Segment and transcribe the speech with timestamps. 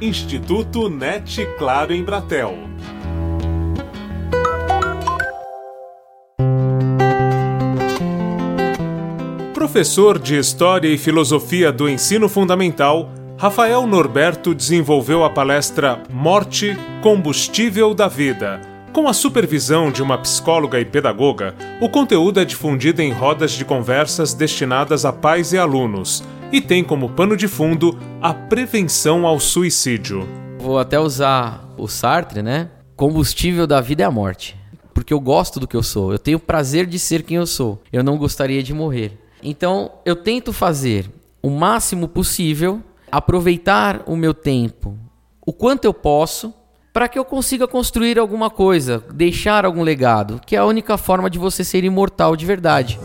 [0.00, 2.54] Instituto NET Claro em Bratel.
[9.52, 17.92] Professor de História e Filosofia do Ensino Fundamental, Rafael Norberto desenvolveu a palestra Morte, Combustível
[17.92, 18.58] da Vida.
[18.94, 23.66] Com a supervisão de uma psicóloga e pedagoga, o conteúdo é difundido em rodas de
[23.66, 29.38] conversas destinadas a pais e alunos e tem como pano de fundo a prevenção ao
[29.38, 30.26] suicídio.
[30.58, 32.70] Vou até usar o Sartre, né?
[32.96, 34.56] Combustível da vida é a morte.
[34.92, 37.80] Porque eu gosto do que eu sou, eu tenho prazer de ser quem eu sou.
[37.92, 39.18] Eu não gostaria de morrer.
[39.42, 41.10] Então, eu tento fazer
[41.42, 44.98] o máximo possível, aproveitar o meu tempo
[45.50, 46.54] o quanto eu posso,
[46.92, 51.28] para que eu consiga construir alguma coisa, deixar algum legado, que é a única forma
[51.28, 53.00] de você ser imortal de verdade.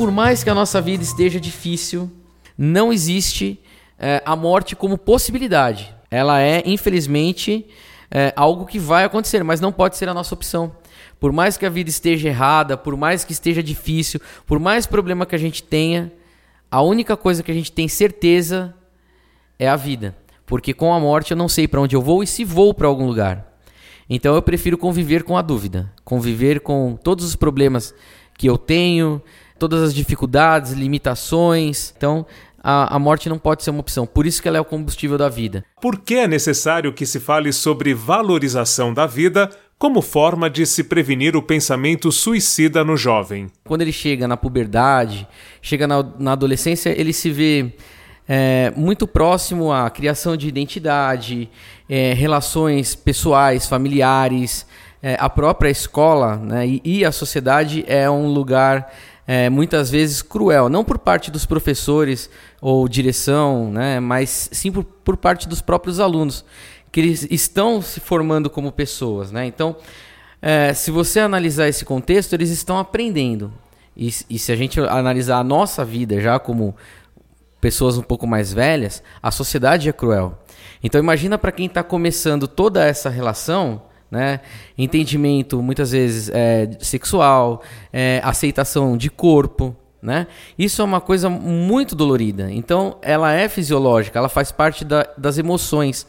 [0.00, 2.10] Por mais que a nossa vida esteja difícil,
[2.56, 3.60] não existe
[3.98, 5.94] é, a morte como possibilidade.
[6.10, 7.66] Ela é, infelizmente,
[8.10, 10.72] é, algo que vai acontecer, mas não pode ser a nossa opção.
[11.20, 15.26] Por mais que a vida esteja errada, por mais que esteja difícil, por mais problema
[15.26, 16.10] que a gente tenha,
[16.70, 18.74] a única coisa que a gente tem certeza
[19.58, 20.16] é a vida.
[20.46, 22.88] Porque com a morte eu não sei para onde eu vou e se vou para
[22.88, 23.52] algum lugar.
[24.08, 27.94] Então eu prefiro conviver com a dúvida, conviver com todos os problemas
[28.40, 29.20] que eu tenho,
[29.60, 31.92] todas as dificuldades, limitações.
[31.96, 32.26] Então,
[32.62, 34.06] a, a, morte não pode ser uma opção.
[34.06, 35.64] Por isso que ela é o combustível da vida.
[35.80, 40.84] Por que é necessário que se fale sobre valorização da vida como forma de se
[40.84, 43.48] prevenir o pensamento suicida no jovem?
[43.64, 45.28] Quando ele chega na puberdade,
[45.60, 47.72] chega na, na adolescência, ele se vê
[48.28, 51.50] é, muito próximo à criação de identidade,
[51.88, 54.66] é, relações pessoais, familiares,
[55.02, 58.92] é, a própria escola né, e, e a sociedade é um lugar
[59.32, 62.28] é, muitas vezes cruel, não por parte dos professores
[62.60, 66.44] ou direção, né, mas sim por, por parte dos próprios alunos,
[66.90, 69.30] que eles estão se formando como pessoas.
[69.30, 69.46] Né?
[69.46, 69.76] Então,
[70.42, 73.52] é, se você analisar esse contexto, eles estão aprendendo.
[73.96, 76.74] E, e se a gente analisar a nossa vida já como
[77.60, 80.42] pessoas um pouco mais velhas, a sociedade é cruel.
[80.82, 83.80] Então imagina para quem está começando toda essa relação,
[84.10, 84.40] né?
[84.76, 87.62] Entendimento muitas vezes é, sexual,
[87.92, 90.26] é, aceitação de corpo, né?
[90.58, 92.50] Isso é uma coisa muito dolorida.
[92.50, 96.06] Então, ela é fisiológica, ela faz parte da, das emoções.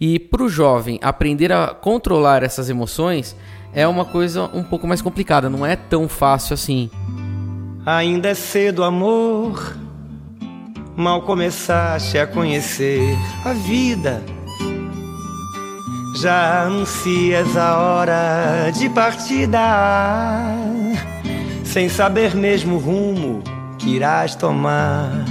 [0.00, 3.36] E para o jovem aprender a controlar essas emoções
[3.74, 6.90] é uma coisa um pouco mais complicada, não é tão fácil assim.
[7.84, 9.76] Ainda é cedo, amor.
[10.94, 14.22] Mal começaste a conhecer a vida
[16.14, 19.58] já anuncias a hora de partida,
[21.64, 23.42] sem saber mesmo o rumo
[23.78, 25.24] que irás tomar.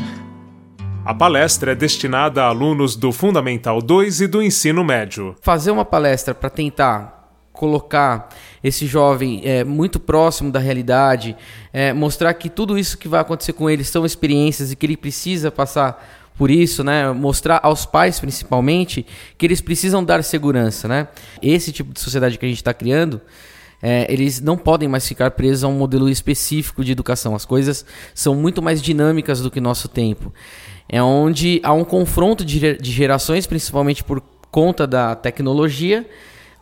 [1.06, 5.36] A palestra é destinada a alunos do Fundamental 2 e do ensino médio.
[5.42, 7.22] Fazer uma palestra para tentar
[7.54, 8.30] colocar
[8.64, 11.36] esse jovem é, muito próximo da realidade,
[11.72, 14.98] é, mostrar que tudo isso que vai acontecer com ele são experiências e que ele
[14.98, 19.06] precisa passar por isso, né, mostrar aos pais principalmente
[19.38, 21.08] que eles precisam dar segurança, né?
[21.40, 23.22] Esse tipo de sociedade que a gente está criando,
[23.80, 27.36] é, eles não podem mais ficar presos a um modelo específico de educação.
[27.36, 27.86] As coisas
[28.16, 30.34] são muito mais dinâmicas do que nosso tempo.
[30.90, 34.20] É onde há um confronto de, de gerações, principalmente por
[34.50, 36.10] conta da tecnologia,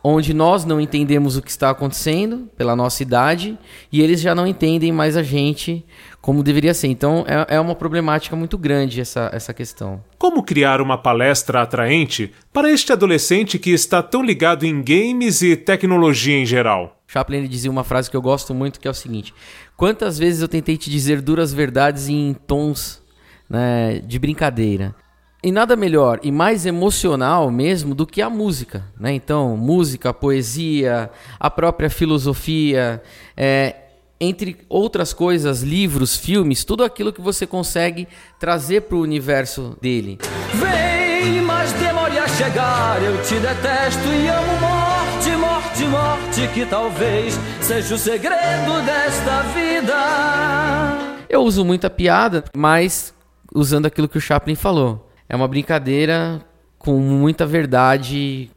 [0.04, 3.58] onde nós não entendemos o que está acontecendo pela nossa idade
[3.90, 5.82] e eles já não entendem mais a gente
[6.20, 6.88] como deveria ser.
[6.88, 10.02] Então é, é uma problemática muito grande essa, essa questão.
[10.18, 15.56] Como criar uma palestra atraente para este adolescente que está tão ligado em games e
[15.56, 17.00] tecnologia em geral?
[17.06, 19.34] Chaplin dizia uma frase que eu gosto muito que é o seguinte:
[19.76, 23.02] Quantas vezes eu tentei te dizer duras verdades em tons
[23.48, 24.94] né, de brincadeira?
[25.42, 29.10] E nada melhor e mais emocional mesmo do que a música, né?
[29.14, 33.02] Então, música, poesia, a própria filosofia,
[33.34, 33.74] é,
[34.20, 38.06] entre outras coisas, livros, filmes, tudo aquilo que você consegue
[38.38, 40.18] trazer para o universo dele.
[40.54, 47.38] Vem, mas demore a chegar, eu te detesto e amo morte, morte, morte, que talvez
[47.62, 49.96] seja o segredo desta vida.
[51.28, 53.14] Eu uso muita piada, mas
[53.54, 56.44] usando aquilo que o Chaplin falou é uma brincadeira
[56.78, 58.50] com muita verdade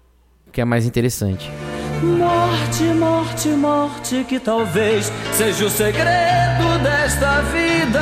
[0.51, 1.49] que é mais interessante.
[2.03, 8.01] Morte, morte, morte, que talvez seja o segredo desta vida.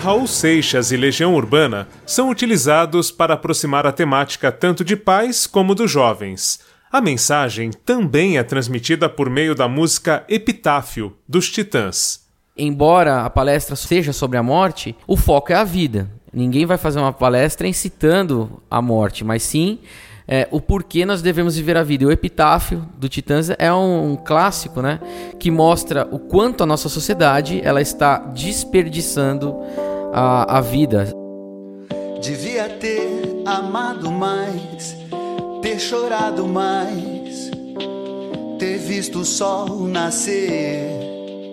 [0.00, 5.74] Raul Seixas e Legião Urbana são utilizados para aproximar a temática tanto de pais como
[5.74, 6.60] dos jovens.
[6.92, 12.28] A mensagem também é transmitida por meio da música Epitáfio, dos Titãs.
[12.56, 16.08] Embora a palestra seja sobre a morte, o foco é a vida.
[16.32, 19.78] Ninguém vai fazer uma palestra incitando a morte, mas sim
[20.26, 22.04] é, o porquê nós devemos viver a vida.
[22.04, 25.00] E o Epitáfio do Titãs é um, um, clássico, né,
[25.38, 29.56] que mostra o quanto a nossa sociedade ela está desperdiçando
[30.12, 31.12] a, a vida.
[32.20, 34.98] Devia ter amado mais
[35.60, 37.50] ter chorado mais,
[38.58, 41.07] ter visto o sol nascer.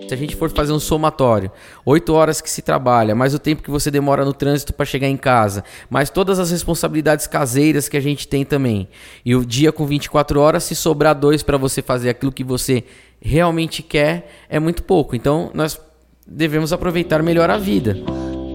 [0.07, 1.51] Se a gente for fazer um somatório,
[1.83, 5.07] oito horas que se trabalha, mais o tempo que você demora no trânsito para chegar
[5.07, 8.87] em casa, mais todas as responsabilidades caseiras que a gente tem também,
[9.25, 12.83] e o dia com 24 horas, se sobrar dois para você fazer aquilo que você
[13.19, 15.15] realmente quer, é muito pouco.
[15.15, 15.79] Então nós
[16.27, 17.97] devemos aproveitar melhor a vida.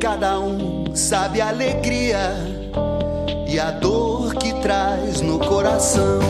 [0.00, 2.32] Cada um sabe a alegria
[3.48, 6.20] e a dor que traz no coração.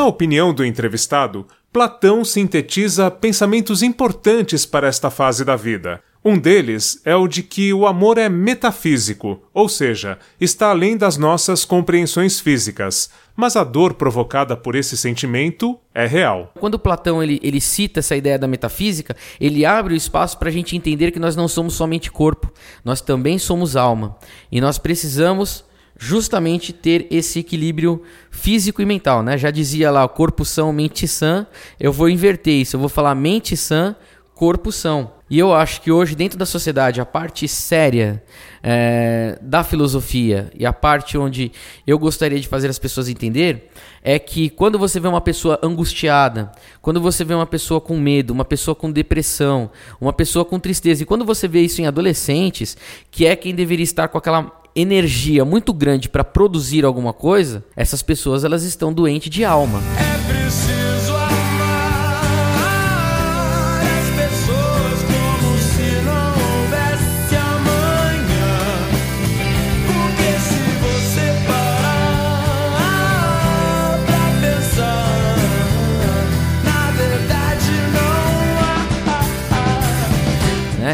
[0.00, 6.02] Na opinião do entrevistado, Platão sintetiza pensamentos importantes para esta fase da vida.
[6.24, 11.18] Um deles é o de que o amor é metafísico, ou seja, está além das
[11.18, 16.50] nossas compreensões físicas, mas a dor provocada por esse sentimento é real.
[16.58, 20.52] Quando Platão ele, ele cita essa ideia da metafísica, ele abre o espaço para a
[20.52, 22.50] gente entender que nós não somos somente corpo,
[22.82, 24.16] nós também somos alma.
[24.50, 25.62] E nós precisamos
[26.02, 29.22] justamente ter esse equilíbrio físico e mental.
[29.22, 29.36] Né?
[29.36, 31.46] Já dizia lá, corpo são, mente sã.
[31.78, 33.94] Eu vou inverter isso, eu vou falar mente sã,
[34.34, 35.12] corpo são.
[35.28, 38.22] E eu acho que hoje, dentro da sociedade, a parte séria
[38.62, 41.52] é, da filosofia e a parte onde
[41.86, 43.70] eu gostaria de fazer as pessoas entender
[44.02, 46.50] é que quando você vê uma pessoa angustiada,
[46.80, 49.70] quando você vê uma pessoa com medo, uma pessoa com depressão,
[50.00, 52.76] uma pessoa com tristeza, e quando você vê isso em adolescentes,
[53.10, 58.02] que é quem deveria estar com aquela energia muito grande para produzir alguma coisa, essas
[58.02, 59.80] pessoas elas estão doentes de alma.
[59.98, 60.69] É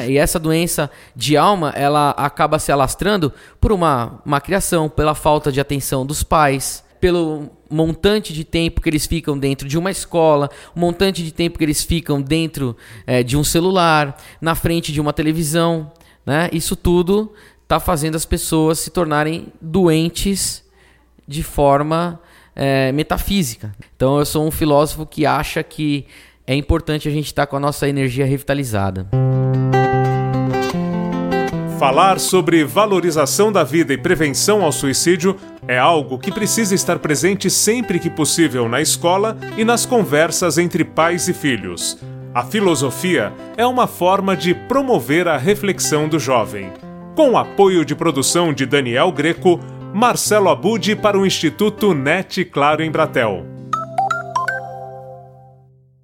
[0.08, 5.50] E essa doença de alma, ela acaba se alastrando por uma, uma criação, pela falta
[5.50, 10.50] de atenção dos pais, pelo montante de tempo que eles ficam dentro de uma escola,
[10.74, 12.76] o montante de tempo que eles ficam dentro
[13.06, 15.92] é, de um celular, na frente de uma televisão.
[16.24, 16.48] Né?
[16.52, 17.32] Isso tudo
[17.62, 20.64] está fazendo as pessoas se tornarem doentes
[21.26, 22.20] de forma
[22.54, 23.74] é, metafísica.
[23.96, 26.06] Então eu sou um filósofo que acha que
[26.46, 29.08] é importante a gente estar tá com a nossa energia revitalizada.
[31.78, 35.36] Falar sobre valorização da vida e prevenção ao suicídio
[35.68, 40.84] é algo que precisa estar presente sempre que possível na escola e nas conversas entre
[40.84, 41.98] pais e filhos.
[42.34, 46.72] A filosofia é uma forma de promover a reflexão do jovem.
[47.14, 49.60] Com o apoio de produção de Daniel Greco,
[49.92, 53.55] Marcelo Abud para o Instituto NET Claro em Bratel.